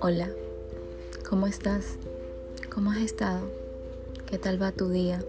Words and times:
Hola, 0.00 0.28
¿cómo 1.28 1.48
estás? 1.48 1.96
¿Cómo 2.72 2.92
has 2.92 2.98
estado? 2.98 3.40
¿Qué 4.26 4.38
tal 4.38 4.62
va 4.62 4.70
tu 4.70 4.88
día? 4.88 5.20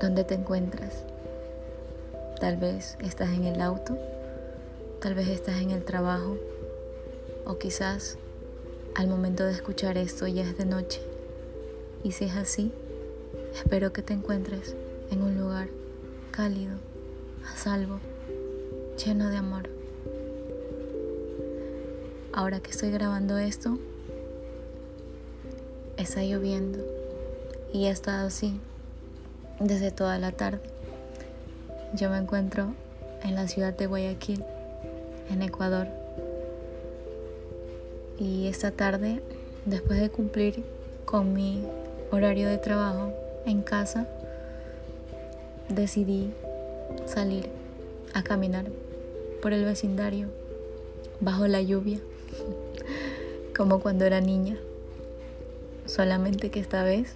¿Dónde 0.00 0.24
te 0.24 0.34
encuentras? 0.34 1.04
Tal 2.40 2.56
vez 2.56 2.96
estás 3.00 3.28
en 3.30 3.44
el 3.44 3.60
auto, 3.60 3.96
tal 5.00 5.14
vez 5.14 5.28
estás 5.28 5.60
en 5.60 5.70
el 5.70 5.84
trabajo 5.84 6.36
o 7.44 7.58
quizás 7.58 8.18
al 8.96 9.06
momento 9.06 9.44
de 9.44 9.52
escuchar 9.52 9.96
esto 9.98 10.26
ya 10.26 10.42
es 10.42 10.58
de 10.58 10.66
noche. 10.66 11.00
Y 12.02 12.10
si 12.10 12.24
es 12.24 12.34
así, 12.34 12.72
espero 13.54 13.92
que 13.92 14.02
te 14.02 14.14
encuentres 14.14 14.74
en 15.12 15.22
un 15.22 15.38
lugar 15.38 15.68
cálido, 16.32 16.74
a 17.46 17.56
salvo, 17.56 18.00
lleno 18.96 19.28
de 19.30 19.36
amor. 19.36 19.68
Ahora 22.32 22.60
que 22.60 22.70
estoy 22.70 22.90
grabando 22.90 23.38
esto, 23.38 23.78
está 25.96 26.22
lloviendo 26.22 26.78
y 27.72 27.86
ha 27.86 27.90
estado 27.90 28.26
así 28.26 28.60
desde 29.60 29.90
toda 29.90 30.18
la 30.18 30.32
tarde. 30.32 30.60
Yo 31.94 32.10
me 32.10 32.18
encuentro 32.18 32.74
en 33.22 33.34
la 33.34 33.48
ciudad 33.48 33.74
de 33.76 33.86
Guayaquil, 33.86 34.44
en 35.30 35.42
Ecuador. 35.42 35.88
Y 38.18 38.48
esta 38.48 38.70
tarde, 38.70 39.22
después 39.66 40.00
de 40.00 40.10
cumplir 40.10 40.64
con 41.04 41.32
mi 41.32 41.64
horario 42.10 42.48
de 42.48 42.58
trabajo 42.58 43.12
en 43.46 43.62
casa, 43.62 44.06
decidí 45.68 46.32
salir 47.06 47.61
a 48.14 48.22
caminar 48.22 48.66
por 49.40 49.52
el 49.52 49.64
vecindario 49.64 50.28
bajo 51.20 51.46
la 51.46 51.62
lluvia 51.62 52.00
como 53.56 53.80
cuando 53.80 54.04
era 54.04 54.20
niña. 54.20 54.56
Solamente 55.86 56.50
que 56.50 56.60
esta 56.60 56.84
vez 56.84 57.14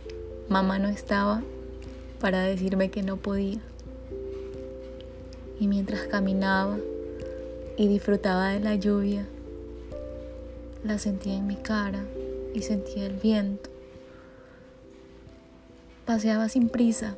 mamá 0.48 0.78
no 0.78 0.88
estaba 0.88 1.42
para 2.20 2.42
decirme 2.42 2.90
que 2.90 3.02
no 3.02 3.16
podía. 3.16 3.60
Y 5.58 5.68
mientras 5.68 6.02
caminaba 6.06 6.78
y 7.76 7.88
disfrutaba 7.88 8.50
de 8.50 8.60
la 8.60 8.74
lluvia, 8.74 9.26
la 10.84 10.98
sentía 10.98 11.34
en 11.34 11.46
mi 11.46 11.56
cara 11.56 12.04
y 12.54 12.62
sentía 12.62 13.06
el 13.06 13.14
viento. 13.14 13.70
Paseaba 16.04 16.48
sin 16.48 16.68
prisa, 16.68 17.16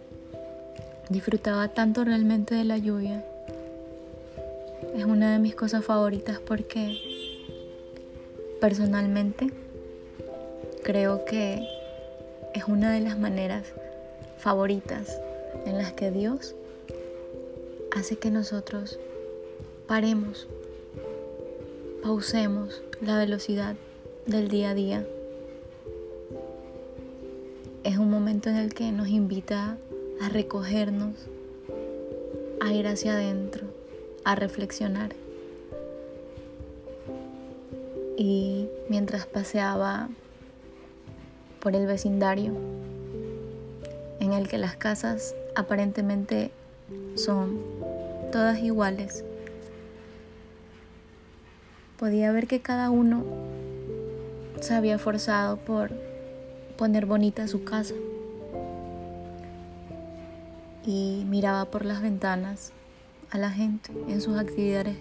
disfrutaba 1.11 1.69
tanto 1.69 2.05
realmente 2.05 2.55
de 2.55 2.65
la 2.65 2.79
lluvia. 2.79 3.25
Es 4.99 5.07
una 5.07 5.33
de 5.33 5.39
mis 5.39 5.55
cosas 5.55 5.83
favoritas 5.85 6.41
porque 6.41 6.99
Personalmente, 8.61 9.53
creo 10.83 11.25
que 11.25 11.65
es 12.55 12.65
una 12.67 12.93
de 12.93 13.01
las 13.01 13.17
maneras 13.17 13.73
favoritas 14.39 15.21
en 15.65 15.79
las 15.79 15.93
que 15.93 16.11
Dios 16.11 16.57
hace 17.97 18.17
que 18.17 18.33
nosotros 18.33 18.99
paremos, 19.87 20.49
pausemos 22.03 22.83
la 23.01 23.17
velocidad 23.17 23.77
del 24.27 24.49
día 24.49 24.71
a 24.71 24.75
día. 24.75 25.07
Es 27.85 27.97
un 27.97 28.11
momento 28.11 28.51
en 28.51 28.57
el 28.57 28.75
que 28.75 28.91
nos 28.91 29.07
invita 29.07 29.79
a 30.21 30.29
recogernos, 30.31 31.15
a 32.61 32.73
ir 32.73 32.89
hacia 32.89 33.13
adentro, 33.13 33.68
a 34.29 34.35
reflexionar. 34.35 35.15
y 38.21 38.69
mientras 38.89 39.27
paseaba 39.27 40.09
por 41.61 41.77
el 41.77 41.87
vecindario 41.87 42.53
en 44.19 44.33
el 44.33 44.49
que 44.49 44.59
las 44.59 44.75
casas 44.75 45.37
aparentemente 45.55 46.51
son 47.15 47.61
todas 48.33 48.59
iguales, 48.59 49.25
podía 51.97 52.33
ver 52.33 52.49
que 52.49 52.61
cada 52.61 52.91
uno 52.91 53.25
se 54.61 54.75
había 54.75 54.99
forzado 54.99 55.57
por 55.57 55.93
poner 56.77 57.07
bonita 57.07 57.47
su 57.47 57.63
casa 57.63 57.95
y 60.85 61.25
miraba 61.29 61.67
por 61.67 61.85
las 61.85 62.03
ventanas 62.03 62.73
a 63.31 63.39
la 63.39 63.51
gente 63.51 63.93
en 64.09 64.21
sus 64.21 64.37
actividades 64.39 64.97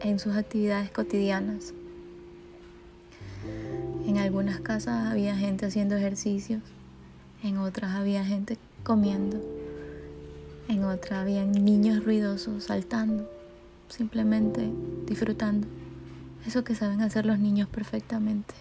en 0.00 0.18
sus 0.18 0.36
actividades 0.36 0.90
cotidianas. 0.90 1.72
En 4.06 4.18
algunas 4.18 4.60
casas 4.60 5.06
había 5.10 5.36
gente 5.36 5.66
haciendo 5.66 5.96
ejercicios, 5.96 6.62
en 7.42 7.58
otras 7.58 7.94
había 7.94 8.24
gente 8.24 8.58
comiendo, 8.84 9.40
en 10.68 10.84
otras 10.84 11.20
había 11.20 11.44
niños 11.44 12.04
ruidosos 12.04 12.64
saltando, 12.64 13.28
simplemente 13.88 14.68
disfrutando. 15.06 15.66
Eso 16.46 16.62
que 16.62 16.74
saben 16.74 17.00
hacer 17.00 17.26
los 17.26 17.38
niños 17.38 17.68
perfectamente. 17.68 18.54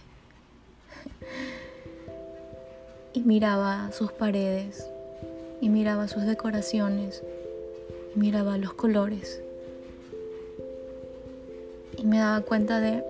y 3.14 3.22
miraba 3.22 3.92
sus 3.92 4.12
paredes, 4.12 4.88
y 5.62 5.70
miraba 5.70 6.08
sus 6.08 6.24
decoraciones, 6.24 7.22
miraba 8.16 8.58
los 8.58 8.74
colores. 8.74 9.42
Y 11.98 12.06
me 12.06 12.20
daba 12.20 12.42
cuenta 12.42 12.80
de 12.80 13.04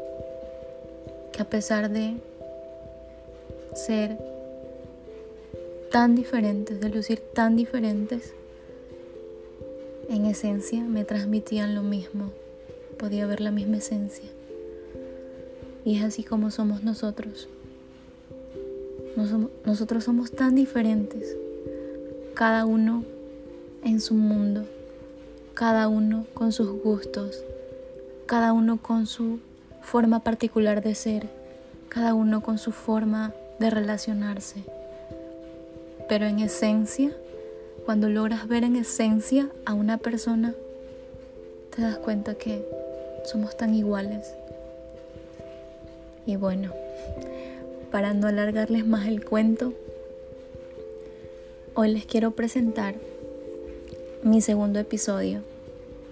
que 1.31 1.41
a 1.41 1.45
pesar 1.45 1.89
de 1.89 2.15
ser 3.73 4.17
tan 5.91 6.15
diferentes, 6.15 6.79
de 6.79 6.89
lucir 6.89 7.19
tan 7.33 7.55
diferentes, 7.55 8.33
en 10.09 10.25
esencia 10.25 10.83
me 10.83 11.03
transmitían 11.03 11.73
lo 11.73 11.81
mismo, 11.81 12.31
podía 12.97 13.25
ver 13.25 13.41
la 13.41 13.51
misma 13.51 13.77
esencia. 13.77 14.29
Y 15.83 15.97
es 15.97 16.03
así 16.03 16.23
como 16.23 16.51
somos 16.51 16.83
nosotros. 16.83 17.47
Nosotros 19.65 20.03
somos 20.03 20.31
tan 20.31 20.55
diferentes, 20.55 21.37
cada 22.33 22.65
uno 22.65 23.05
en 23.83 24.01
su 24.01 24.13
mundo, 24.13 24.65
cada 25.55 25.87
uno 25.87 26.25
con 26.33 26.51
sus 26.51 26.69
gustos, 26.83 27.41
cada 28.25 28.51
uno 28.51 28.77
con 28.81 29.07
su 29.07 29.39
forma 29.81 30.19
particular 30.19 30.83
de 30.83 30.95
ser, 30.95 31.29
cada 31.87 32.13
uno 32.13 32.43
con 32.43 32.57
su 32.57 32.73
forma 32.73 33.33
de 33.57 33.69
relacionarse. 33.69 34.63
Pero 36.09 36.25
en 36.25 36.39
esencia, 36.39 37.11
cuando 37.85 38.09
logras 38.09 38.49
ver 38.49 38.65
en 38.65 38.75
esencia 38.75 39.47
a 39.65 39.73
una 39.73 39.97
persona, 39.97 40.53
te 41.73 41.81
das 41.81 41.99
cuenta 41.99 42.35
que 42.35 42.67
somos 43.23 43.55
tan 43.55 43.73
iguales. 43.73 44.33
Y 46.25 46.35
bueno, 46.35 46.73
para 47.91 48.13
no 48.13 48.27
alargarles 48.27 48.85
más 48.85 49.07
el 49.07 49.23
cuento, 49.23 49.71
hoy 51.75 51.93
les 51.93 52.05
quiero 52.05 52.31
presentar 52.31 52.95
mi 54.25 54.41
segundo 54.41 54.79
episodio 54.79 55.43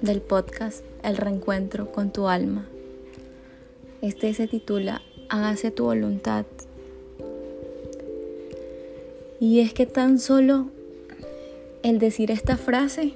del 0.01 0.21
podcast 0.21 0.85
El 1.01 1.17
reencuentro 1.17 1.91
con 1.91 2.11
tu 2.11 2.27
alma. 2.27 2.67
Este 4.03 4.31
se 4.35 4.47
titula 4.47 5.01
Hágase 5.29 5.71
tu 5.71 5.85
voluntad. 5.85 6.45
Y 9.39 9.61
es 9.61 9.73
que 9.73 9.87
tan 9.87 10.19
solo 10.19 10.67
el 11.81 11.97
decir 11.97 12.29
esta 12.29 12.55
frase 12.55 13.13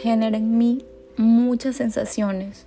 genera 0.00 0.38
en 0.38 0.56
mí 0.56 0.86
muchas 1.18 1.76
sensaciones. 1.76 2.64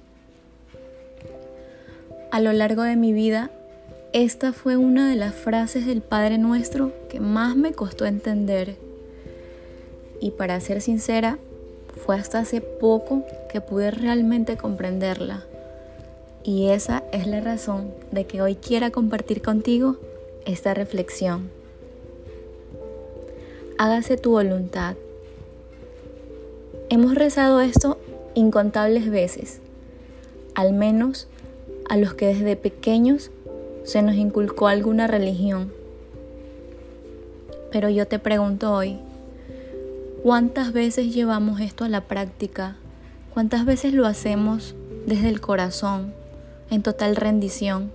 A 2.30 2.40
lo 2.40 2.54
largo 2.54 2.84
de 2.84 2.96
mi 2.96 3.14
vida, 3.14 3.50
esta 4.14 4.54
fue 4.54 4.78
una 4.78 5.10
de 5.10 5.16
las 5.16 5.34
frases 5.34 5.88
del 5.88 6.04
Padre 6.04 6.38
Nuestro 6.38 6.92
que 7.10 7.20
más 7.20 7.56
me 7.56 7.74
costó 7.74 8.06
entender. 8.06 8.91
Y 10.22 10.32
para 10.32 10.62
ser 10.62 10.82
sincera, 10.82 11.38
fue 12.06 12.16
hasta 12.16 12.40
hace 12.40 12.62
poco 12.62 13.26
que 13.52 13.60
pude 13.60 13.92
realmente 13.92 14.56
comprenderla. 14.56 15.44
Y 16.44 16.70
esa 16.70 17.04
es 17.12 17.28
la 17.28 17.42
razón 17.42 17.92
de 18.12 18.26
que 18.26 18.42
hoy 18.42 18.56
quiera 18.56 18.92
compartir 18.92 19.42
contigo 19.42 19.98
esta 20.46 20.74
reflexión. 20.74 21.50
Hágase 23.78 24.18
tu 24.18 24.32
voluntad. 24.32 24.96
Hemos 26.90 27.16
rezado 27.16 27.62
esto 27.62 27.98
incontables 28.34 29.10
veces, 29.10 29.60
al 30.56 30.74
menos 30.74 31.28
a 31.90 31.98
los 31.98 32.14
que 32.14 32.28
desde 32.28 32.56
pequeños 32.56 33.32
se 33.84 34.02
nos 34.02 34.16
inculcó 34.16 34.68
alguna 34.68 35.08
religión. 35.08 35.74
Pero 37.72 37.90
yo 37.90 38.08
te 38.08 38.20
pregunto 38.20 38.74
hoy, 38.74 39.00
¿cuántas 40.24 40.74
veces 40.74 41.14
llevamos 41.14 41.60
esto 41.60 41.84
a 41.84 41.90
la 41.90 42.02
práctica 42.02 42.76
¿Cuántas 43.34 43.64
veces 43.64 43.94
lo 43.94 44.06
hacemos 44.08 44.76
desde 45.06 45.30
el 45.30 45.40
corazón, 45.40 46.14
en 46.70 46.84
total 46.84 47.16
rendición? 47.16 47.90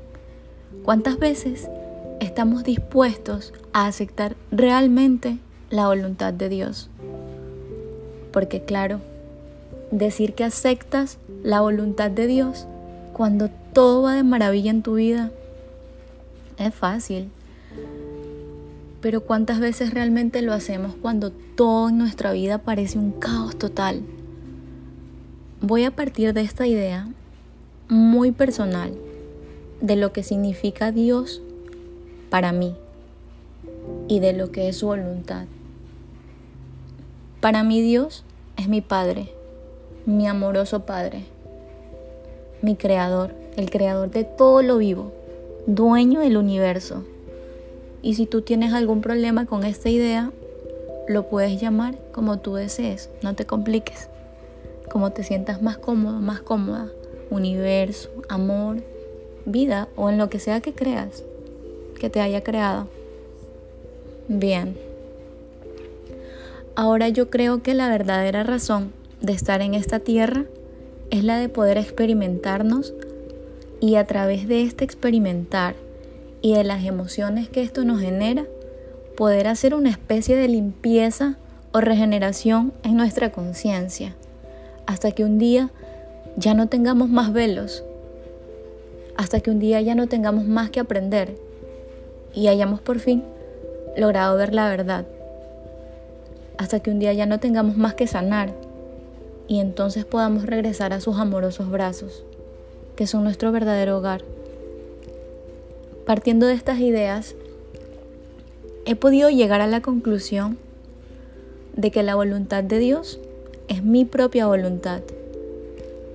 ¿Cuántas 0.82 1.18
veces 1.18 1.68
estamos 2.20 2.64
dispuestos 2.64 3.52
a 3.74 3.86
aceptar 3.86 4.34
realmente 4.50 5.36
la 5.68 5.88
voluntad 5.88 6.32
de 6.32 6.48
Dios? 6.48 6.88
Porque 8.32 8.62
claro, 8.62 9.00
decir 9.90 10.32
que 10.32 10.44
aceptas 10.44 11.18
la 11.42 11.60
voluntad 11.60 12.10
de 12.10 12.26
Dios 12.26 12.66
cuando 13.12 13.50
todo 13.74 14.04
va 14.04 14.14
de 14.14 14.22
maravilla 14.22 14.70
en 14.70 14.82
tu 14.82 14.94
vida 14.94 15.32
es 16.56 16.74
fácil. 16.74 17.30
Pero 19.00 19.20
¿cuántas 19.20 19.60
veces 19.60 19.92
realmente 19.92 20.42
lo 20.42 20.52
hacemos 20.52 20.94
cuando 21.00 21.30
todo 21.30 21.88
en 21.88 21.98
nuestra 21.98 22.32
vida 22.32 22.58
parece 22.58 22.98
un 22.98 23.12
caos 23.12 23.56
total? 23.56 24.02
Voy 25.60 25.84
a 25.84 25.94
partir 25.94 26.32
de 26.32 26.42
esta 26.42 26.66
idea 26.66 27.08
muy 27.88 28.32
personal 28.32 28.92
de 29.80 29.96
lo 29.96 30.12
que 30.12 30.22
significa 30.22 30.92
Dios 30.92 31.42
para 32.30 32.52
mí 32.52 32.74
y 34.08 34.20
de 34.20 34.32
lo 34.32 34.50
que 34.50 34.68
es 34.68 34.78
su 34.78 34.86
voluntad. 34.86 35.46
Para 37.40 37.62
mí 37.62 37.80
Dios 37.82 38.24
es 38.56 38.68
mi 38.68 38.80
Padre, 38.80 39.32
mi 40.04 40.26
amoroso 40.26 40.86
Padre, 40.86 41.24
mi 42.62 42.76
Creador, 42.76 43.34
el 43.56 43.70
Creador 43.70 44.10
de 44.10 44.24
todo 44.24 44.62
lo 44.62 44.78
vivo, 44.78 45.12
dueño 45.66 46.20
del 46.20 46.36
universo. 46.36 47.04
Y 48.02 48.14
si 48.14 48.26
tú 48.26 48.42
tienes 48.42 48.72
algún 48.72 49.00
problema 49.00 49.46
con 49.46 49.64
esta 49.64 49.88
idea, 49.88 50.32
lo 51.08 51.28
puedes 51.28 51.60
llamar 51.60 51.98
como 52.12 52.38
tú 52.38 52.54
desees, 52.54 53.10
no 53.22 53.34
te 53.34 53.46
compliques, 53.46 54.08
como 54.90 55.12
te 55.12 55.22
sientas 55.22 55.62
más 55.62 55.78
cómodo, 55.78 56.20
más 56.20 56.40
cómoda, 56.40 56.88
universo, 57.30 58.10
amor, 58.28 58.82
vida 59.44 59.88
o 59.96 60.10
en 60.10 60.18
lo 60.18 60.28
que 60.28 60.38
sea 60.38 60.60
que 60.60 60.72
creas, 60.72 61.24
que 61.98 62.10
te 62.10 62.20
haya 62.20 62.42
creado. 62.42 62.88
Bien. 64.28 64.76
Ahora 66.74 67.08
yo 67.08 67.30
creo 67.30 67.62
que 67.62 67.74
la 67.74 67.88
verdadera 67.88 68.42
razón 68.42 68.92
de 69.20 69.32
estar 69.32 69.62
en 69.62 69.74
esta 69.74 70.00
tierra 70.00 70.44
es 71.10 71.24
la 71.24 71.38
de 71.38 71.48
poder 71.48 71.78
experimentarnos 71.78 72.92
y 73.80 73.94
a 73.94 74.06
través 74.06 74.48
de 74.48 74.62
este 74.62 74.84
experimentar 74.84 75.74
y 76.46 76.54
de 76.54 76.62
las 76.62 76.84
emociones 76.84 77.48
que 77.48 77.60
esto 77.60 77.84
nos 77.84 78.00
genera, 78.00 78.46
poder 79.16 79.48
hacer 79.48 79.74
una 79.74 79.90
especie 79.90 80.36
de 80.36 80.46
limpieza 80.46 81.34
o 81.72 81.80
regeneración 81.80 82.72
en 82.84 82.96
nuestra 82.96 83.32
conciencia, 83.32 84.14
hasta 84.86 85.10
que 85.10 85.24
un 85.24 85.38
día 85.38 85.70
ya 86.36 86.54
no 86.54 86.68
tengamos 86.68 87.08
más 87.08 87.32
velos, 87.32 87.82
hasta 89.16 89.40
que 89.40 89.50
un 89.50 89.58
día 89.58 89.80
ya 89.80 89.96
no 89.96 90.06
tengamos 90.06 90.44
más 90.44 90.70
que 90.70 90.78
aprender 90.78 91.36
y 92.32 92.46
hayamos 92.46 92.80
por 92.80 93.00
fin 93.00 93.24
logrado 93.96 94.36
ver 94.36 94.54
la 94.54 94.68
verdad, 94.68 95.04
hasta 96.58 96.78
que 96.78 96.92
un 96.92 97.00
día 97.00 97.12
ya 97.12 97.26
no 97.26 97.40
tengamos 97.40 97.76
más 97.76 97.94
que 97.94 98.06
sanar 98.06 98.54
y 99.48 99.58
entonces 99.58 100.04
podamos 100.04 100.46
regresar 100.46 100.92
a 100.92 101.00
sus 101.00 101.18
amorosos 101.18 101.68
brazos, 101.68 102.22
que 102.94 103.08
son 103.08 103.24
nuestro 103.24 103.50
verdadero 103.50 103.98
hogar. 103.98 104.35
Partiendo 106.06 106.46
de 106.46 106.54
estas 106.54 106.78
ideas, 106.78 107.34
he 108.84 108.94
podido 108.94 109.28
llegar 109.28 109.60
a 109.60 109.66
la 109.66 109.80
conclusión 109.80 110.56
de 111.74 111.90
que 111.90 112.04
la 112.04 112.14
voluntad 112.14 112.62
de 112.62 112.78
Dios 112.78 113.18
es 113.66 113.82
mi 113.82 114.04
propia 114.04 114.46
voluntad. 114.46 115.02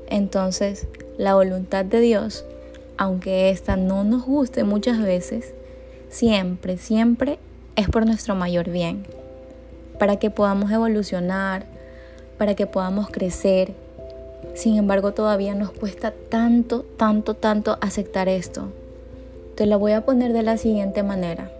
Entonces, 0.07 0.87
la 1.17 1.35
voluntad 1.35 1.83
de 1.83 1.99
Dios, 1.99 2.45
aunque 2.95 3.49
ésta 3.49 3.75
no 3.75 4.05
nos 4.05 4.25
guste 4.25 4.63
muchas 4.63 5.03
veces, 5.03 5.53
siempre, 6.07 6.77
siempre 6.77 7.37
es 7.75 7.89
por 7.89 8.05
nuestro 8.05 8.33
mayor 8.33 8.69
bien, 8.69 9.05
para 9.99 10.19
que 10.19 10.29
podamos 10.29 10.71
evolucionar, 10.71 11.65
para 12.37 12.55
que 12.55 12.65
podamos 12.65 13.09
crecer. 13.09 13.73
Sin 14.53 14.77
embargo, 14.77 15.11
todavía 15.11 15.53
nos 15.53 15.71
cuesta 15.71 16.13
tanto, 16.29 16.85
tanto, 16.95 17.33
tanto 17.33 17.77
aceptar 17.81 18.29
esto. 18.29 18.71
Te 19.61 19.67
lo 19.67 19.77
voy 19.77 19.91
a 19.91 20.01
poner 20.01 20.33
de 20.33 20.41
la 20.41 20.57
siguiente 20.57 21.03
manera. 21.03 21.51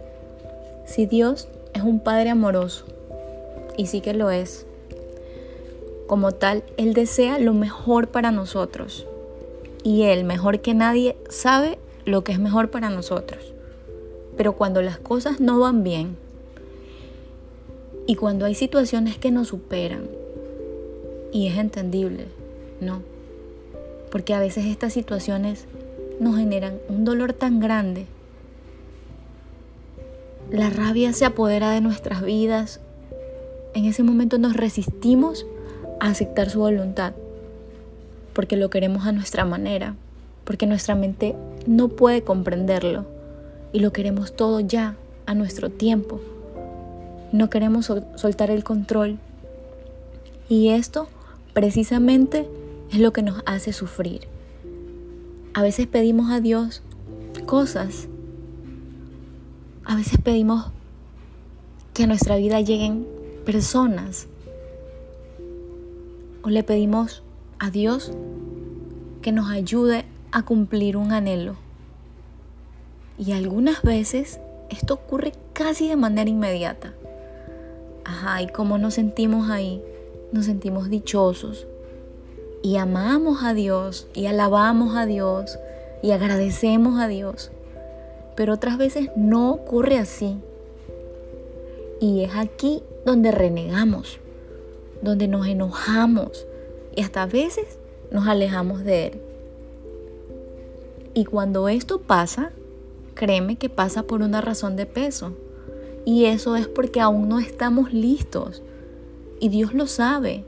Si 0.86 1.06
Dios 1.06 1.46
es 1.72 1.82
un 1.84 2.00
Padre 2.00 2.30
amoroso, 2.30 2.84
y 3.76 3.86
sí 3.86 4.00
que 4.00 4.12
lo 4.12 4.32
es, 4.32 4.66
como 6.08 6.32
tal, 6.32 6.64
Él 6.76 6.94
desea 6.94 7.38
lo 7.38 7.54
mejor 7.54 8.08
para 8.08 8.32
nosotros. 8.32 9.06
Y 9.84 10.02
Él, 10.02 10.24
mejor 10.24 10.58
que 10.58 10.74
nadie, 10.74 11.16
sabe 11.28 11.78
lo 12.04 12.24
que 12.24 12.32
es 12.32 12.40
mejor 12.40 12.72
para 12.72 12.90
nosotros. 12.90 13.54
Pero 14.36 14.54
cuando 14.54 14.82
las 14.82 14.98
cosas 14.98 15.38
no 15.38 15.60
van 15.60 15.84
bien 15.84 16.16
y 18.08 18.16
cuando 18.16 18.46
hay 18.46 18.56
situaciones 18.56 19.16
que 19.16 19.30
nos 19.30 19.46
superan, 19.46 20.08
y 21.30 21.46
es 21.46 21.56
entendible, 21.56 22.26
¿no? 22.80 23.00
Porque 24.10 24.34
a 24.34 24.40
veces 24.40 24.64
estas 24.64 24.92
situaciones 24.92 25.68
nos 26.20 26.36
generan 26.36 26.78
un 26.88 27.04
dolor 27.04 27.32
tan 27.32 27.60
grande. 27.60 28.06
La 30.50 30.70
rabia 30.70 31.12
se 31.12 31.24
apodera 31.24 31.70
de 31.70 31.80
nuestras 31.80 32.22
vidas. 32.22 32.80
En 33.74 33.84
ese 33.84 34.02
momento 34.02 34.38
nos 34.38 34.54
resistimos 34.54 35.46
a 36.00 36.08
aceptar 36.08 36.50
su 36.50 36.60
voluntad, 36.60 37.14
porque 38.32 38.56
lo 38.56 38.70
queremos 38.70 39.06
a 39.06 39.12
nuestra 39.12 39.44
manera, 39.44 39.94
porque 40.44 40.66
nuestra 40.66 40.94
mente 40.94 41.34
no 41.66 41.88
puede 41.88 42.22
comprenderlo 42.22 43.06
y 43.72 43.80
lo 43.80 43.92
queremos 43.92 44.36
todo 44.36 44.60
ya, 44.60 44.96
a 45.26 45.34
nuestro 45.34 45.70
tiempo. 45.70 46.20
No 47.32 47.48
queremos 47.48 47.90
soltar 48.16 48.50
el 48.50 48.64
control. 48.64 49.18
Y 50.48 50.68
esto 50.68 51.08
precisamente 51.54 52.46
es 52.90 52.98
lo 52.98 53.12
que 53.12 53.22
nos 53.22 53.42
hace 53.46 53.72
sufrir. 53.72 54.31
A 55.54 55.62
veces 55.62 55.86
pedimos 55.86 56.30
a 56.30 56.40
Dios 56.40 56.82
cosas. 57.46 58.08
A 59.84 59.96
veces 59.96 60.18
pedimos 60.22 60.70
que 61.94 62.04
a 62.04 62.06
nuestra 62.06 62.36
vida 62.36 62.60
lleguen 62.60 63.06
personas. 63.44 64.28
O 66.42 66.50
le 66.50 66.62
pedimos 66.62 67.22
a 67.58 67.70
Dios 67.70 68.12
que 69.20 69.32
nos 69.32 69.50
ayude 69.50 70.04
a 70.30 70.42
cumplir 70.42 70.96
un 70.96 71.12
anhelo. 71.12 71.56
Y 73.18 73.32
algunas 73.32 73.82
veces 73.82 74.40
esto 74.70 74.94
ocurre 74.94 75.32
casi 75.52 75.88
de 75.88 75.96
manera 75.96 76.30
inmediata. 76.30 76.94
Ajá, 78.04 78.42
¿y 78.42 78.48
cómo 78.48 78.78
nos 78.78 78.94
sentimos 78.94 79.50
ahí? 79.50 79.82
nos 80.32 80.46
sentimos 80.46 80.88
dichosos 80.88 81.66
y 82.62 82.76
amamos 82.76 83.42
a 83.42 83.54
Dios 83.54 84.06
y 84.14 84.26
alabamos 84.26 84.96
a 84.96 85.06
Dios 85.06 85.58
y 86.02 86.12
agradecemos 86.12 87.00
a 87.00 87.08
Dios. 87.08 87.50
Pero 88.36 88.54
otras 88.54 88.78
veces 88.78 89.10
no 89.16 89.50
ocurre 89.50 89.98
así. 89.98 90.38
Y 92.00 92.22
es 92.22 92.34
aquí 92.36 92.82
donde 93.04 93.30
renegamos, 93.30 94.18
donde 95.02 95.28
nos 95.28 95.46
enojamos 95.46 96.46
y 96.94 97.02
hasta 97.02 97.22
a 97.22 97.26
veces 97.26 97.78
nos 98.10 98.26
alejamos 98.26 98.84
de 98.84 99.06
Él. 99.06 99.20
Y 101.14 101.24
cuando 101.24 101.68
esto 101.68 102.00
pasa, 102.00 102.52
créeme 103.14 103.56
que 103.56 103.68
pasa 103.68 104.04
por 104.04 104.22
una 104.22 104.40
razón 104.40 104.76
de 104.76 104.86
peso. 104.86 105.32
Y 106.04 106.24
eso 106.24 106.56
es 106.56 106.66
porque 106.66 107.00
aún 107.00 107.28
no 107.28 107.38
estamos 107.38 107.92
listos 107.92 108.62
y 109.38 109.48
Dios 109.48 109.74
lo 109.74 109.86
sabe. 109.86 110.44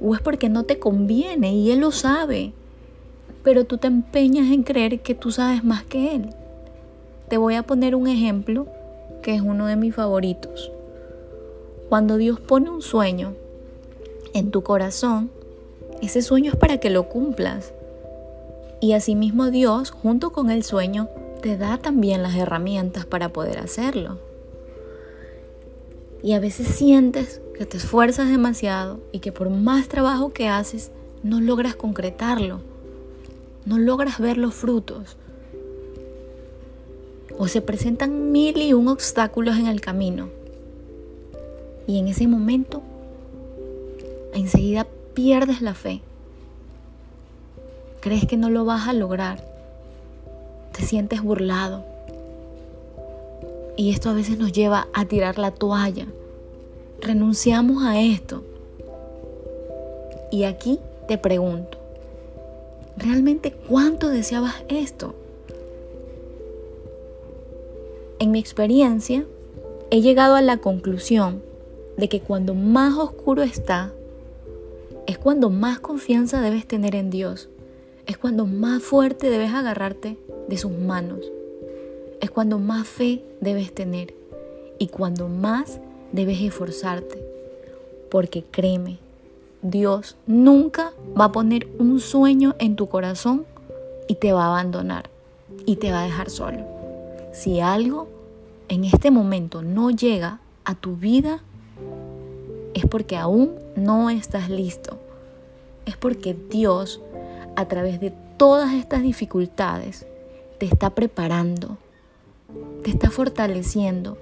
O 0.00 0.14
es 0.14 0.20
porque 0.20 0.48
no 0.48 0.64
te 0.64 0.78
conviene 0.78 1.54
y 1.54 1.70
Él 1.70 1.80
lo 1.80 1.92
sabe. 1.92 2.52
Pero 3.42 3.64
tú 3.64 3.78
te 3.78 3.86
empeñas 3.86 4.52
en 4.52 4.62
creer 4.62 5.00
que 5.00 5.14
tú 5.14 5.30
sabes 5.30 5.64
más 5.64 5.84
que 5.84 6.14
Él. 6.14 6.30
Te 7.28 7.38
voy 7.38 7.54
a 7.54 7.62
poner 7.64 7.94
un 7.94 8.06
ejemplo 8.06 8.66
que 9.22 9.34
es 9.34 9.40
uno 9.40 9.66
de 9.66 9.76
mis 9.76 9.94
favoritos. 9.94 10.70
Cuando 11.88 12.16
Dios 12.16 12.40
pone 12.40 12.70
un 12.70 12.82
sueño 12.82 13.34
en 14.34 14.50
tu 14.50 14.62
corazón, 14.62 15.30
ese 16.02 16.22
sueño 16.22 16.52
es 16.52 16.56
para 16.56 16.78
que 16.78 16.90
lo 16.90 17.08
cumplas. 17.08 17.72
Y 18.80 18.92
asimismo 18.92 19.50
Dios, 19.50 19.90
junto 19.90 20.30
con 20.30 20.50
el 20.50 20.62
sueño, 20.62 21.08
te 21.42 21.56
da 21.56 21.78
también 21.78 22.22
las 22.22 22.34
herramientas 22.36 23.06
para 23.06 23.30
poder 23.30 23.58
hacerlo. 23.58 24.18
Y 26.22 26.32
a 26.32 26.40
veces 26.40 26.68
sientes 26.68 27.40
que 27.56 27.66
te 27.66 27.76
esfuerzas 27.76 28.28
demasiado 28.28 29.00
y 29.12 29.20
que 29.20 29.32
por 29.32 29.50
más 29.50 29.88
trabajo 29.88 30.32
que 30.32 30.48
haces, 30.48 30.90
no 31.22 31.40
logras 31.40 31.76
concretarlo, 31.76 32.60
no 33.64 33.78
logras 33.78 34.18
ver 34.18 34.36
los 34.36 34.54
frutos. 34.54 35.16
O 37.38 37.48
se 37.48 37.60
presentan 37.60 38.32
mil 38.32 38.56
y 38.58 38.72
un 38.72 38.88
obstáculos 38.88 39.56
en 39.56 39.66
el 39.66 39.80
camino. 39.80 40.28
Y 41.86 41.98
en 41.98 42.08
ese 42.08 42.26
momento, 42.26 42.82
enseguida 44.32 44.86
pierdes 45.14 45.60
la 45.60 45.74
fe 45.74 46.02
crees 48.06 48.24
que 48.24 48.36
no 48.36 48.50
lo 48.50 48.64
vas 48.64 48.86
a 48.86 48.92
lograr, 48.92 49.44
te 50.70 50.84
sientes 50.84 51.20
burlado. 51.20 51.84
Y 53.76 53.90
esto 53.90 54.10
a 54.10 54.14
veces 54.14 54.38
nos 54.38 54.52
lleva 54.52 54.88
a 54.92 55.04
tirar 55.04 55.38
la 55.38 55.50
toalla. 55.50 56.06
Renunciamos 57.00 57.84
a 57.84 58.00
esto. 58.00 58.42
Y 60.32 60.44
aquí 60.44 60.80
te 61.08 61.18
pregunto, 61.18 61.78
¿realmente 62.96 63.52
cuánto 63.52 64.08
deseabas 64.08 64.54
esto? 64.68 65.14
En 68.18 68.30
mi 68.30 68.38
experiencia, 68.38 69.24
he 69.90 70.00
llegado 70.00 70.34
a 70.34 70.42
la 70.42 70.56
conclusión 70.56 71.42
de 71.96 72.08
que 72.08 72.20
cuando 72.20 72.54
más 72.54 72.96
oscuro 72.96 73.42
está, 73.42 73.92
es 75.06 75.18
cuando 75.18 75.50
más 75.50 75.80
confianza 75.80 76.40
debes 76.40 76.66
tener 76.66 76.94
en 76.94 77.10
Dios. 77.10 77.48
Es 78.06 78.18
cuando 78.18 78.46
más 78.46 78.82
fuerte 78.82 79.30
debes 79.30 79.52
agarrarte 79.52 80.18
de 80.48 80.58
sus 80.58 80.72
manos. 80.72 81.30
Es 82.20 82.30
cuando 82.30 82.58
más 82.58 82.86
fe 82.86 83.22
debes 83.40 83.74
tener 83.74 84.14
y 84.78 84.88
cuando 84.88 85.28
más 85.28 85.80
debes 86.12 86.40
esforzarte. 86.40 87.22
Porque 88.10 88.42
créeme, 88.42 88.98
Dios 89.62 90.16
nunca 90.26 90.92
va 91.18 91.26
a 91.26 91.32
poner 91.32 91.68
un 91.78 92.00
sueño 92.00 92.54
en 92.58 92.76
tu 92.76 92.86
corazón 92.86 93.44
y 94.08 94.14
te 94.14 94.32
va 94.32 94.44
a 94.44 94.48
abandonar 94.48 95.10
y 95.64 95.76
te 95.76 95.90
va 95.90 96.02
a 96.02 96.04
dejar 96.04 96.30
solo. 96.30 96.64
Si 97.32 97.60
algo 97.60 98.08
en 98.68 98.84
este 98.84 99.10
momento 99.10 99.62
no 99.62 99.90
llega 99.90 100.40
a 100.64 100.74
tu 100.74 100.96
vida, 100.96 101.42
es 102.74 102.86
porque 102.86 103.16
aún 103.16 103.54
no 103.74 104.10
estás 104.10 104.50
listo. 104.50 104.98
Es 105.84 105.96
porque 105.96 106.34
Dios, 106.34 107.00
a 107.56 107.66
través 107.66 108.00
de 108.00 108.12
todas 108.36 108.74
estas 108.74 109.02
dificultades, 109.02 110.06
te 110.58 110.66
está 110.66 110.90
preparando, 110.90 111.78
te 112.82 112.90
está 112.90 113.10
fortaleciendo. 113.10 114.18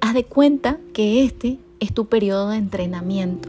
Haz 0.00 0.14
de 0.14 0.24
cuenta 0.24 0.78
que 0.92 1.24
este 1.24 1.58
es 1.80 1.92
tu 1.92 2.06
periodo 2.06 2.50
de 2.50 2.56
entrenamiento, 2.56 3.48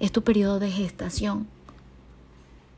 es 0.00 0.12
tu 0.12 0.22
periodo 0.22 0.58
de 0.58 0.70
gestación, 0.70 1.46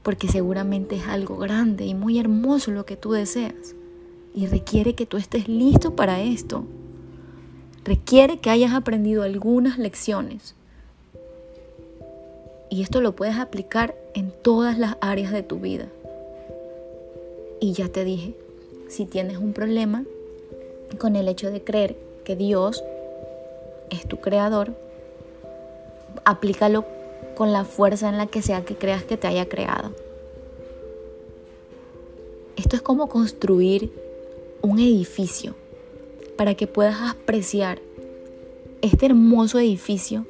porque 0.03 0.29
seguramente 0.29 0.97
es 0.97 1.07
algo 1.07 1.37
grande 1.37 1.87
y 1.87 1.95
muy 1.95 2.19
hermoso 2.19 2.71
lo 2.71 2.85
que 2.87 2.97
tú 2.97 3.13
deseas 3.13 3.75
y 4.35 4.47
requiere 4.47 4.95
que 4.95 5.07
tú 5.07 5.17
estés 5.17 5.49
listo 5.49 5.97
para 5.97 6.21
esto. 6.21 6.65
Requiere 7.85 8.39
que 8.39 8.51
hayas 8.51 8.75
aprendido 8.75 9.23
algunas 9.23 9.79
lecciones. 9.79 10.55
Y 12.69 12.83
esto 12.83 13.01
lo 13.01 13.17
puedes 13.17 13.37
aplicar 13.37 13.95
en 14.13 14.31
todas 14.43 14.79
las 14.79 14.97
áreas 15.01 15.33
de 15.33 15.43
tu 15.43 15.59
vida. 15.59 15.87
Y 17.61 17.73
ya 17.73 17.89
te 17.89 18.05
dije, 18.05 18.37
si 18.89 19.07
tienes 19.07 19.39
un 19.39 19.53
problema 19.53 20.05
con 20.99 21.17
el 21.17 21.29
hecho 21.29 21.51
de 21.51 21.63
creer 21.63 21.97
que 22.25 22.37
Dios 22.37 22.85
es 23.91 24.07
tu 24.07 24.19
creador, 24.19 24.75
aplícalo 26.25 26.85
con 27.35 27.53
la 27.53 27.65
fuerza 27.65 28.09
en 28.09 28.19
la 28.19 28.27
que 28.27 28.43
sea 28.43 28.65
que 28.65 28.77
creas 28.77 29.05
que 29.05 29.17
te 29.17 29.27
haya 29.27 29.49
creado. 29.49 29.93
Esto 32.57 32.77
es 32.77 32.83
como 32.83 33.09
construir 33.09 33.93
un 34.63 34.79
edificio 34.79 35.55
para 36.37 36.55
que 36.55 36.67
puedas 36.67 36.97
apreciar 37.01 37.81
este 38.83 39.07
hermoso 39.07 39.59
edificio, 39.59 40.27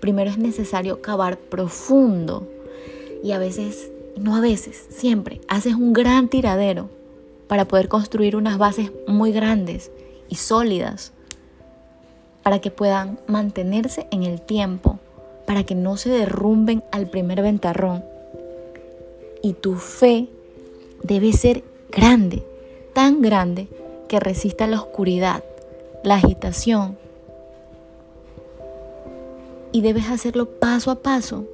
primero 0.00 0.30
es 0.30 0.38
necesario 0.38 1.00
cavar 1.00 1.38
profundo 1.38 2.46
y 3.22 3.32
a 3.32 3.38
veces, 3.38 3.90
no 4.16 4.36
a 4.36 4.40
veces, 4.40 4.86
siempre, 4.88 5.40
haces 5.48 5.74
un 5.74 5.92
gran 5.92 6.28
tiradero 6.28 6.88
para 7.48 7.66
poder 7.66 7.88
construir 7.88 8.36
unas 8.36 8.58
bases 8.58 8.92
muy 9.06 9.32
grandes 9.32 9.90
y 10.28 10.36
sólidas 10.36 11.12
para 12.42 12.60
que 12.60 12.70
puedan 12.70 13.18
mantenerse 13.26 14.06
en 14.10 14.24
el 14.24 14.40
tiempo, 14.40 14.98
para 15.46 15.64
que 15.64 15.74
no 15.74 15.96
se 15.96 16.10
derrumben 16.10 16.82
al 16.90 17.08
primer 17.08 17.42
ventarrón. 17.42 18.04
Y 19.42 19.54
tu 19.54 19.76
fe 19.76 20.28
debe 21.02 21.32
ser 21.32 21.62
grande, 21.90 22.44
tan 22.94 23.22
grande 23.22 23.68
que 24.08 24.20
resista 24.20 24.66
la 24.66 24.80
oscuridad, 24.80 25.44
la 26.04 26.16
agitación. 26.16 26.98
Y 29.72 29.80
debes 29.80 30.08
hacerlo 30.08 30.46
paso 30.46 30.90
a 30.90 30.96
paso. 30.96 31.46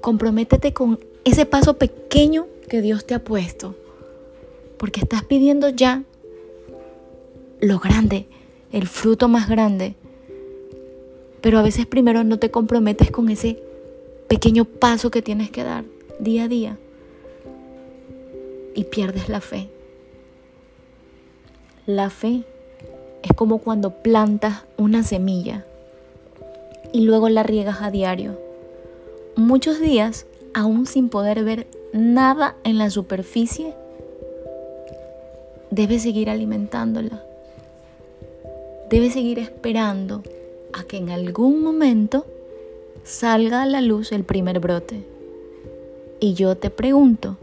Comprométete 0.00 0.72
con 0.72 0.98
ese 1.24 1.46
paso 1.46 1.74
pequeño 1.74 2.46
que 2.68 2.82
Dios 2.82 3.04
te 3.04 3.14
ha 3.14 3.22
puesto. 3.22 3.74
Porque 4.78 5.00
estás 5.00 5.24
pidiendo 5.24 5.68
ya 5.68 6.04
lo 7.60 7.78
grande, 7.78 8.28
el 8.72 8.86
fruto 8.86 9.28
más 9.28 9.48
grande. 9.48 9.96
Pero 11.40 11.58
a 11.58 11.62
veces 11.62 11.86
primero 11.86 12.24
no 12.24 12.38
te 12.38 12.50
comprometes 12.50 13.10
con 13.10 13.28
ese 13.28 13.62
pequeño 14.28 14.64
paso 14.64 15.10
que 15.10 15.22
tienes 15.22 15.50
que 15.50 15.64
dar 15.64 15.84
día 16.18 16.44
a 16.44 16.48
día 16.48 16.78
y 18.74 18.84
pierdes 18.84 19.28
la 19.28 19.40
fe. 19.40 19.68
La 21.86 22.10
fe 22.10 22.44
es 23.22 23.32
como 23.34 23.58
cuando 23.58 24.02
plantas 24.02 24.64
una 24.76 25.02
semilla 25.02 25.64
y 26.92 27.02
luego 27.02 27.28
la 27.28 27.42
riegas 27.42 27.78
a 27.80 27.90
diario. 27.90 28.38
Muchos 29.36 29.80
días, 29.80 30.26
aún 30.54 30.86
sin 30.86 31.08
poder 31.08 31.44
ver 31.44 31.66
nada 31.92 32.56
en 32.64 32.78
la 32.78 32.90
superficie, 32.90 33.74
debes 35.70 36.02
seguir 36.02 36.30
alimentándola. 36.30 37.22
Debes 38.90 39.12
seguir 39.12 39.38
esperando 39.38 40.22
a 40.72 40.84
que 40.84 40.96
en 40.96 41.10
algún 41.10 41.62
momento 41.62 42.26
salga 43.04 43.62
a 43.62 43.66
la 43.66 43.80
luz 43.80 44.12
el 44.12 44.24
primer 44.24 44.60
brote. 44.60 45.04
Y 46.20 46.34
yo 46.34 46.56
te 46.56 46.70
pregunto, 46.70 47.36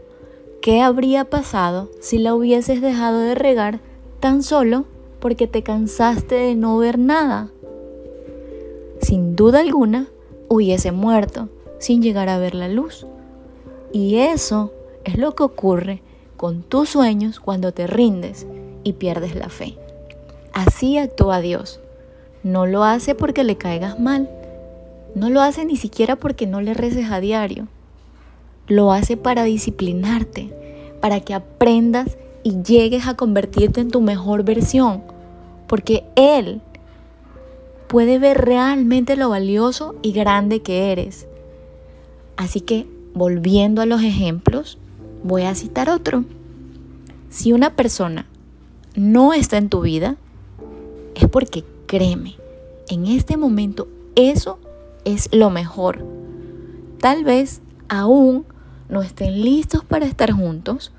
¿Qué 0.66 0.80
habría 0.80 1.24
pasado 1.24 1.88
si 2.00 2.18
la 2.18 2.34
hubieses 2.34 2.80
dejado 2.80 3.20
de 3.20 3.36
regar 3.36 3.78
tan 4.18 4.42
solo 4.42 4.84
porque 5.20 5.46
te 5.46 5.62
cansaste 5.62 6.34
de 6.34 6.56
no 6.56 6.76
ver 6.78 6.98
nada? 6.98 7.52
Sin 9.00 9.36
duda 9.36 9.60
alguna, 9.60 10.08
hubiese 10.48 10.90
muerto 10.90 11.48
sin 11.78 12.02
llegar 12.02 12.28
a 12.28 12.38
ver 12.38 12.56
la 12.56 12.66
luz. 12.66 13.06
Y 13.92 14.16
eso 14.16 14.72
es 15.04 15.18
lo 15.18 15.36
que 15.36 15.44
ocurre 15.44 16.02
con 16.36 16.62
tus 16.62 16.90
sueños 16.90 17.40
cuando 17.40 17.72
te 17.72 17.86
rindes 17.86 18.46
y 18.84 18.94
pierdes 18.94 19.34
la 19.34 19.48
fe. 19.48 19.76
Así 20.52 20.98
actúa 20.98 21.40
Dios. 21.40 21.80
No 22.42 22.66
lo 22.66 22.84
hace 22.84 23.14
porque 23.14 23.44
le 23.44 23.56
caigas 23.56 23.98
mal. 23.98 24.30
No 25.14 25.30
lo 25.30 25.40
hace 25.40 25.64
ni 25.64 25.76
siquiera 25.76 26.16
porque 26.16 26.46
no 26.46 26.60
le 26.60 26.74
reces 26.74 27.10
a 27.10 27.20
diario. 27.20 27.68
Lo 28.68 28.92
hace 28.92 29.16
para 29.16 29.44
disciplinarte, 29.44 30.52
para 31.00 31.20
que 31.20 31.34
aprendas 31.34 32.16
y 32.42 32.62
llegues 32.62 33.06
a 33.06 33.16
convertirte 33.16 33.80
en 33.80 33.90
tu 33.90 34.00
mejor 34.00 34.44
versión. 34.44 35.02
Porque 35.66 36.04
Él 36.16 36.60
puede 37.88 38.18
ver 38.18 38.38
realmente 38.38 39.16
lo 39.16 39.28
valioso 39.30 39.94
y 40.02 40.12
grande 40.12 40.60
que 40.60 40.92
eres. 40.92 41.26
Así 42.36 42.60
que, 42.60 42.86
volviendo 43.14 43.82
a 43.82 43.86
los 43.86 44.02
ejemplos, 44.02 44.78
voy 45.26 45.42
a 45.42 45.54
citar 45.54 45.90
otro. 45.90 46.24
Si 47.30 47.52
una 47.52 47.74
persona 47.74 48.26
no 48.94 49.32
está 49.32 49.58
en 49.58 49.68
tu 49.68 49.82
vida, 49.82 50.16
es 51.14 51.28
porque 51.28 51.64
créeme, 51.86 52.36
en 52.88 53.06
este 53.06 53.36
momento 53.36 53.88
eso 54.14 54.58
es 55.04 55.28
lo 55.32 55.50
mejor. 55.50 56.04
Tal 57.00 57.24
vez 57.24 57.60
aún 57.88 58.46
no 58.88 59.02
estén 59.02 59.42
listos 59.42 59.84
para 59.84 60.06
estar 60.06 60.30
juntos 60.32 60.92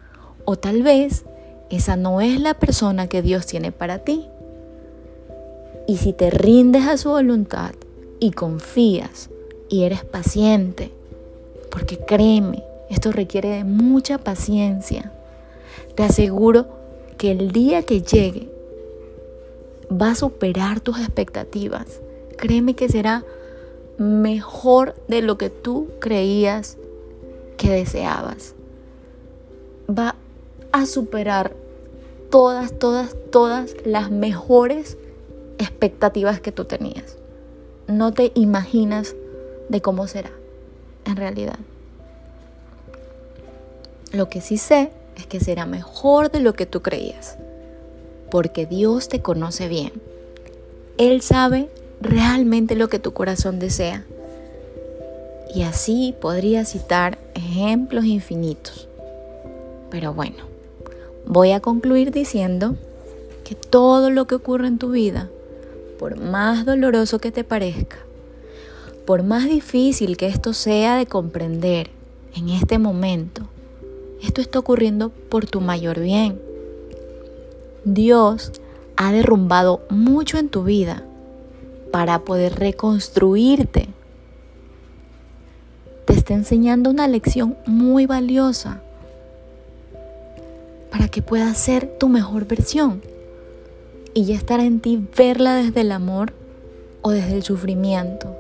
o 0.46 0.58
tal 0.58 0.84
vez 0.84 1.26
esa 1.70 1.96
no 1.96 2.22
es 2.22 2.40
la 2.40 2.54
persona 2.54 3.08
que 3.08 3.22
Dios 3.22 3.46
tiene 3.46 3.72
para 3.72 4.00
ti. 4.00 4.26
Y 5.88 5.98
si 5.98 6.14
te 6.14 6.30
rindes 6.30 6.86
a 6.86 6.98
su 6.98 7.10
voluntad 7.10 7.72
y 8.20 8.32
confías 8.32 9.30
y 9.70 9.84
eres 9.84 10.04
paciente, 10.04 10.92
porque 11.72 11.98
créeme, 11.98 12.64
esto 12.90 13.12
requiere 13.12 13.50
de 13.50 13.64
mucha 13.64 14.18
paciencia, 14.18 15.12
te 15.96 16.04
aseguro 16.04 16.68
que 17.18 17.32
el 17.32 17.52
día 17.52 17.84
que 17.84 18.02
llegue 18.02 18.50
va 19.92 20.12
a 20.12 20.16
superar 20.16 20.80
tus 20.80 21.00
expectativas. 21.00 22.02
Créeme 22.38 22.76
que 22.76 22.90
será 22.90 23.24
mejor 23.98 24.96
de 25.08 25.22
lo 25.22 25.38
que 25.38 25.50
tú 25.50 25.88
creías 26.00 26.78
que 27.58 27.72
deseabas. 27.72 28.54
Va 29.90 30.16
a 30.72 30.86
superar 30.86 31.56
todas, 32.30 32.78
todas, 32.78 33.16
todas 33.32 33.76
las 33.86 34.12
mejores 34.12 34.98
expectativas 35.58 36.40
que 36.40 36.52
tú 36.52 36.66
tenías. 36.66 37.18
No 37.88 38.14
te 38.14 38.32
imaginas 38.36 39.16
de 39.70 39.82
cómo 39.82 40.08
será 40.08 40.32
en 41.06 41.16
realidad. 41.16 41.58
Lo 44.14 44.30
que 44.30 44.42
sí 44.42 44.58
sé 44.58 44.92
es 45.18 45.28
que 45.28 45.40
será 45.40 45.66
mejor 45.66 46.32
de 46.32 46.40
lo 46.40 46.54
que 46.54 46.66
tú 46.66 46.82
creías, 46.82 47.38
porque 48.32 48.66
Dios 48.66 49.10
te 49.10 49.22
conoce 49.22 49.68
bien. 49.68 49.92
Él 50.98 51.22
sabe 51.22 51.70
realmente 52.02 52.76
lo 52.76 52.88
que 52.88 53.00
tu 53.00 53.14
corazón 53.14 53.60
desea. 53.60 54.06
Y 55.54 55.64
así 55.64 56.16
podría 56.20 56.66
citar 56.66 57.18
ejemplos 57.34 58.06
infinitos. 58.06 58.88
Pero 59.90 60.14
bueno, 60.14 60.46
voy 61.26 61.52
a 61.52 61.60
concluir 61.60 62.12
diciendo 62.12 62.76
que 63.44 63.56
todo 63.56 64.10
lo 64.10 64.28
que 64.28 64.36
ocurre 64.36 64.68
en 64.68 64.78
tu 64.78 64.92
vida, 64.92 65.30
por 66.00 66.18
más 66.18 66.66
doloroso 66.66 67.20
que 67.20 67.32
te 67.32 67.44
parezca, 67.44 67.98
por 69.06 69.24
más 69.24 69.46
difícil 69.46 70.18
que 70.18 70.28
esto 70.28 70.54
sea 70.54 70.98
de 70.98 71.06
comprender 71.06 71.90
en 72.36 72.50
este 72.50 72.78
momento, 72.78 73.48
esto 74.22 74.42
está 74.42 74.60
ocurriendo 74.60 75.10
por 75.10 75.46
tu 75.46 75.62
mayor 75.62 76.00
bien. 76.00 76.40
Dios 77.84 78.52
ha 78.96 79.12
derrumbado 79.12 79.82
mucho 79.90 80.38
en 80.38 80.50
tu 80.50 80.64
vida 80.64 81.04
para 81.92 82.20
poder 82.26 82.56
reconstruirte. 82.56 83.88
Te 86.06 86.14
está 86.14 86.34
enseñando 86.34 86.90
una 86.90 87.08
lección 87.08 87.58
muy 87.66 88.06
valiosa 88.06 88.82
para 90.92 91.08
que 91.10 91.22
puedas 91.22 91.58
ser 91.58 91.88
tu 91.98 92.10
mejor 92.10 92.48
versión. 92.48 93.02
Y 94.14 94.26
ya 94.26 94.36
estará 94.36 94.64
en 94.64 94.80
ti 94.80 95.02
verla 95.16 95.56
desde 95.56 95.82
el 95.82 95.92
amor 95.92 96.34
o 97.02 97.12
desde 97.12 97.36
el 97.36 97.44
sufrimiento. 97.44 98.36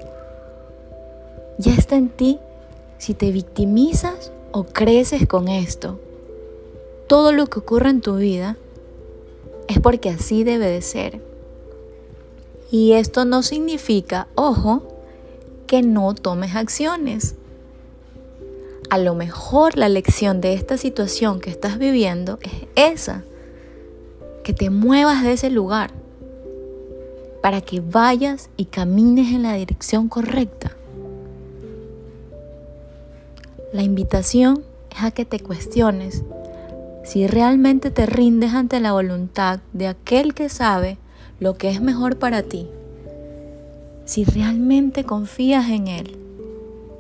Ya 1.60 1.74
está 1.74 1.96
en 1.96 2.10
ti 2.10 2.40
si 2.98 3.14
te 3.14 3.32
victimizas 3.32 4.32
o 4.52 4.64
creces 4.64 5.28
con 5.28 5.48
esto. 5.48 6.00
Todo 7.08 7.32
lo 7.32 7.48
que 7.48 7.60
ocurre 7.60 7.90
en 7.90 8.02
tu 8.02 8.16
vida 8.16 8.58
es 9.68 9.80
porque 9.80 10.10
así 10.10 10.44
debe 10.44 10.68
de 10.68 10.82
ser. 10.82 11.22
Y 12.72 12.94
esto 12.94 13.26
no 13.26 13.44
significa, 13.44 14.28
ojo, 14.36 14.84
que 15.68 15.82
no 15.82 16.14
tomes 16.16 16.56
acciones. 16.56 17.36
A 18.90 18.98
lo 18.98 19.16
mejor 19.16 19.78
la 19.78 19.90
lección 19.90 20.40
de 20.40 20.54
esta 20.54 20.78
situación 20.78 21.42
que 21.42 21.50
estás 21.50 21.78
viviendo 21.78 22.40
es 22.42 22.54
esa, 22.76 23.24
que 24.44 24.54
te 24.54 24.70
muevas 24.70 25.24
de 25.24 25.34
ese 25.34 25.50
lugar 25.50 25.92
para 27.42 27.60
que 27.60 27.82
vayas 27.82 28.50
y 28.56 28.66
camines 28.66 29.34
en 29.34 29.44
la 29.44 29.54
dirección 29.54 30.08
correcta. 30.08 30.77
La 33.74 33.84
invitación 33.84 34.64
es 34.96 35.04
a 35.04 35.12
que 35.12 35.26
te 35.26 35.42
cuestiones 35.42 36.24
si 37.04 37.28
realmente 37.28 37.92
te 37.92 38.06
rindes 38.06 38.54
ante 38.54 38.80
la 38.80 38.94
voluntad 38.94 39.60
de 39.74 39.88
aquel 39.88 40.34
que 40.34 40.48
sabe 40.48 40.98
lo 41.42 41.58
que 41.58 41.70
es 41.70 41.82
mejor 41.82 42.18
para 42.18 42.44
ti. 42.44 42.68
Si 44.06 44.24
realmente 44.24 45.04
confías 45.04 45.70
en 45.70 45.88
Él, 45.88 46.18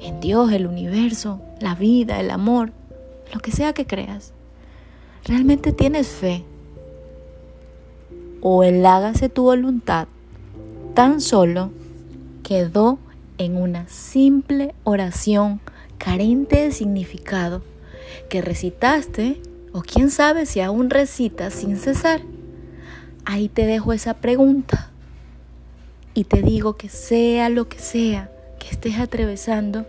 en 0.01 0.19
Dios, 0.19 0.51
el 0.51 0.67
universo, 0.67 1.41
la 1.61 1.73
vida, 1.73 2.19
el 2.19 2.31
amor, 2.31 2.71
lo 3.33 3.39
que 3.39 3.51
sea 3.51 3.71
que 3.71 3.85
creas, 3.85 4.33
realmente 5.23 5.71
tienes 5.71 6.07
fe. 6.07 6.43
O 8.41 8.63
el 8.63 8.85
hágase 8.85 9.29
tu 9.29 9.43
voluntad 9.43 10.07
tan 10.93 11.21
solo 11.21 11.71
quedó 12.43 12.97
en 13.37 13.55
una 13.55 13.87
simple 13.87 14.73
oración 14.83 15.61
carente 15.97 16.63
de 16.63 16.71
significado 16.71 17.61
que 18.29 18.41
recitaste 18.41 19.41
o 19.73 19.81
quién 19.81 20.09
sabe 20.09 20.45
si 20.45 20.61
aún 20.61 20.89
recitas 20.89 21.53
sin 21.53 21.77
cesar. 21.77 22.21
Ahí 23.25 23.49
te 23.49 23.65
dejo 23.65 23.93
esa 23.93 24.15
pregunta 24.15 24.91
y 26.13 26.23
te 26.23 26.41
digo 26.41 26.77
que 26.77 26.89
sea 26.89 27.49
lo 27.49 27.67
que 27.67 27.79
sea 27.79 28.31
que 28.59 28.69
estés 28.69 28.99
atravesando, 28.99 29.85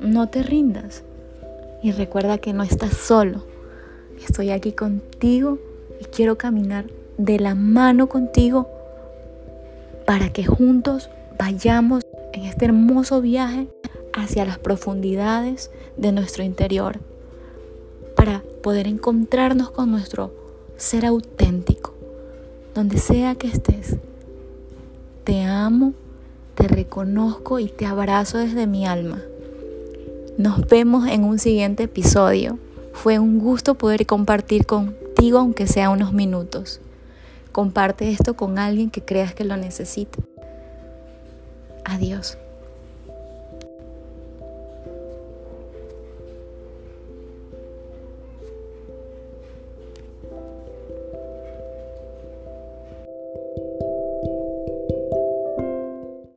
no 0.00 0.28
te 0.28 0.42
rindas. 0.42 1.02
Y 1.82 1.92
recuerda 1.92 2.38
que 2.38 2.52
no 2.52 2.62
estás 2.62 2.96
solo. 2.96 3.44
Estoy 4.24 4.50
aquí 4.50 4.72
contigo 4.72 5.58
y 6.00 6.04
quiero 6.06 6.38
caminar 6.38 6.86
de 7.18 7.38
la 7.38 7.54
mano 7.54 8.08
contigo 8.08 8.68
para 10.06 10.32
que 10.32 10.44
juntos 10.44 11.10
vayamos 11.38 12.02
en 12.32 12.44
este 12.44 12.64
hermoso 12.64 13.20
viaje 13.20 13.68
hacia 14.16 14.44
las 14.44 14.58
profundidades 14.58 15.70
de 15.96 16.10
nuestro 16.10 16.42
interior 16.42 16.98
para 18.16 18.42
poder 18.62 18.88
encontrarnos 18.88 19.70
con 19.70 19.90
nuestro 19.90 20.32
ser 20.76 21.06
auténtico, 21.06 21.94
donde 22.74 22.98
sea 22.98 23.34
que 23.34 23.46
estés. 23.46 23.96
Te 25.24 25.42
amo, 25.42 25.92
te 26.54 26.66
reconozco 26.66 27.58
y 27.58 27.68
te 27.68 27.86
abrazo 27.86 28.38
desde 28.38 28.66
mi 28.66 28.86
alma. 28.86 29.22
Nos 30.38 30.66
vemos 30.66 31.06
en 31.08 31.24
un 31.24 31.38
siguiente 31.38 31.84
episodio. 31.84 32.58
Fue 32.92 33.18
un 33.18 33.38
gusto 33.38 33.74
poder 33.74 34.06
compartir 34.06 34.66
contigo 34.66 35.38
aunque 35.38 35.66
sea 35.66 35.90
unos 35.90 36.12
minutos. 36.12 36.80
Comparte 37.52 38.10
esto 38.10 38.34
con 38.34 38.58
alguien 38.58 38.90
que 38.90 39.02
creas 39.02 39.34
que 39.34 39.44
lo 39.44 39.56
necesite. 39.56 40.18
Adiós. 41.84 42.38